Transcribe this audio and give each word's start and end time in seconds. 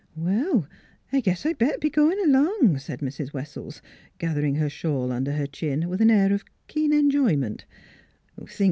"Well, 0.15 0.67
I 1.13 1.19
guess 1.19 1.45
I'd 1.45 1.59
better 1.59 1.77
be 1.77 1.91
goin' 1.91 2.17
along," 2.27 2.79
said 2.79 3.01
Mrs. 3.01 3.33
Wessells, 3.33 3.83
gathering 4.17 4.55
her 4.55 4.67
shawl 4.67 5.11
under 5.11 5.33
her 5.33 5.45
chin 5.45 5.87
with 5.89 6.01
an 6.01 6.09
air 6.09 6.33
of 6.33 6.43
keen 6.65 6.91
enjoyment. 6.91 7.67